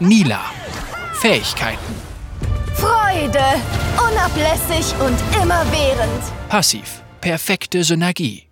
[0.00, 0.52] Nila.
[1.14, 1.94] Fähigkeiten.
[2.74, 3.42] Freude,
[3.96, 6.22] unablässig und immerwährend.
[6.48, 7.02] Passiv.
[7.20, 8.44] Perfekte Synergie.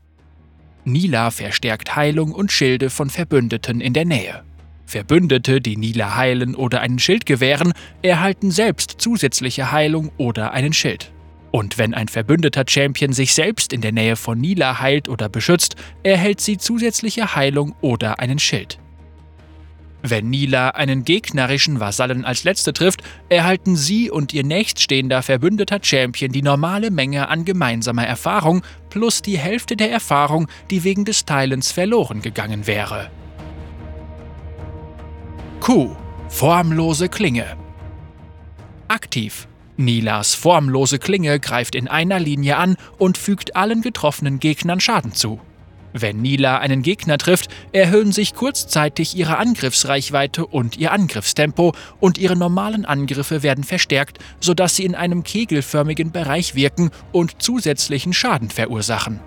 [0.84, 4.42] Nila verstärkt Heilung und Schilde von Verbündeten in der Nähe.
[4.86, 11.12] Verbündete, die Nila heilen oder einen Schild gewähren, erhalten selbst zusätzliche Heilung oder einen Schild.
[11.52, 15.76] Und wenn ein verbündeter Champion sich selbst in der Nähe von Nila heilt oder beschützt,
[16.02, 18.80] erhält sie zusätzliche Heilung oder einen Schild.
[20.08, 26.30] Wenn Nila einen gegnerischen Vasallen als letzte trifft, erhalten sie und ihr nächststehender verbündeter Champion
[26.30, 31.72] die normale Menge an gemeinsamer Erfahrung plus die Hälfte der Erfahrung, die wegen des Teilens
[31.72, 33.10] verloren gegangen wäre.
[35.58, 35.96] Q.
[36.28, 37.56] Formlose Klinge.
[38.86, 39.48] Aktiv.
[39.76, 45.40] Nilas formlose Klinge greift in einer Linie an und fügt allen getroffenen Gegnern Schaden zu.
[45.98, 52.36] Wenn Nila einen Gegner trifft, erhöhen sich kurzzeitig ihre Angriffsreichweite und ihr Angriffstempo und ihre
[52.36, 59.20] normalen Angriffe werden verstärkt, sodass sie in einem kegelförmigen Bereich wirken und zusätzlichen Schaden verursachen.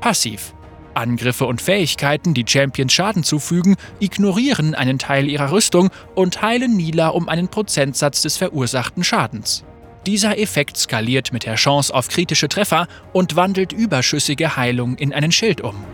[0.00, 0.54] Passiv.
[0.94, 7.08] Angriffe und Fähigkeiten, die Champions Schaden zufügen, ignorieren einen Teil ihrer Rüstung und heilen Nila
[7.08, 9.64] um einen Prozentsatz des verursachten Schadens.
[10.06, 15.32] Dieser Effekt skaliert mit der Chance auf kritische Treffer und wandelt überschüssige Heilung in einen
[15.32, 15.84] Schild um.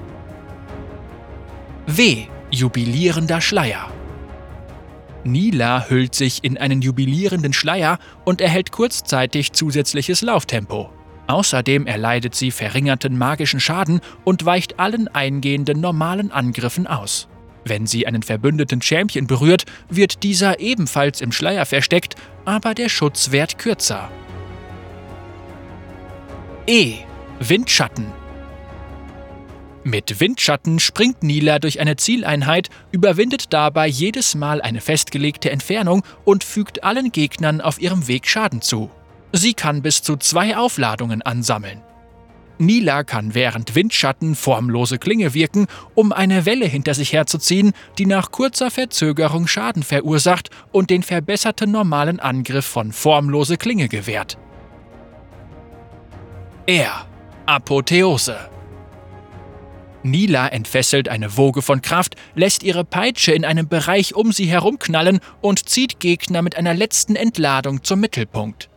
[1.87, 2.27] W.
[2.51, 3.91] Jubilierender Schleier.
[5.25, 10.91] Nila hüllt sich in einen jubilierenden Schleier und erhält kurzzeitig zusätzliches Lauftempo.
[11.27, 17.29] Außerdem erleidet sie verringerten magischen Schaden und weicht allen eingehenden normalen Angriffen aus.
[17.69, 22.15] Wenn sie einen verbündeten Champion berührt, wird dieser ebenfalls im Schleier versteckt,
[22.45, 24.09] aber der Schutz wird kürzer.
[26.69, 26.99] E.
[27.41, 28.07] Windschatten.
[29.83, 36.45] Mit Windschatten springt Nila durch eine Zieleinheit, überwindet dabei jedes Mal eine festgelegte Entfernung und
[36.45, 38.91] fügt allen Gegnern auf ihrem Weg Schaden zu.
[39.33, 41.83] Sie kann bis zu zwei Aufladungen ansammeln.
[42.59, 48.31] Nila kann während Windschatten formlose Klinge wirken, um eine Welle hinter sich herzuziehen, die nach
[48.31, 54.39] kurzer Verzögerung Schaden verursacht und den verbesserten normalen Angriff von formlose Klinge gewährt.
[56.67, 57.07] Er.
[57.45, 58.37] Apotheose.
[60.03, 65.21] Nila entfesselt eine Woge von Kraft, lässt ihre Peitsche in einem Bereich um sie herumknallen
[65.41, 68.69] und zieht Gegner mit einer letzten Entladung zum Mittelpunkt.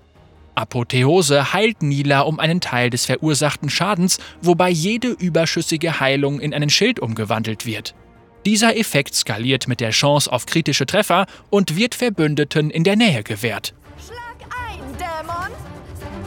[0.59, 6.69] Apotheose heilt Nila um einen Teil des verursachten Schadens, wobei jede überschüssige Heilung in einen
[6.69, 7.95] Schild umgewandelt wird.
[8.45, 13.23] Dieser Effekt skaliert mit der Chance auf kritische Treffer und wird Verbündeten in der Nähe
[13.23, 13.73] gewährt.
[14.05, 15.51] Schlag ein, Dämon!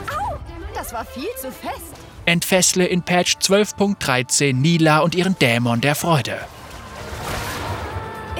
[0.09, 0.37] Au,
[0.75, 1.93] das war viel zu fest.
[2.25, 6.39] Entfessle in Patch 12.13 Nila und ihren Dämon der Freude.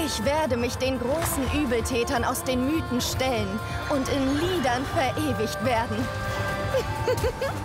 [0.05, 3.59] Ich werde mich den großen Übeltätern aus den Mythen stellen
[3.89, 6.05] und in Liedern verewigt werden.